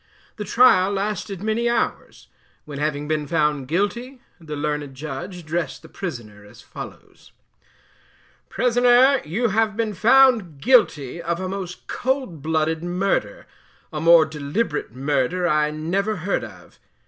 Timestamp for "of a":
11.21-11.47